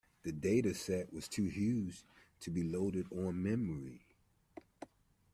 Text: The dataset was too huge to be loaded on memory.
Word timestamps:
The 0.23 0.31
dataset 0.31 1.13
was 1.13 1.27
too 1.27 1.43
huge 1.45 2.03
to 2.39 2.49
be 2.49 2.63
loaded 2.63 3.05
on 3.13 3.43
memory. 3.43 4.01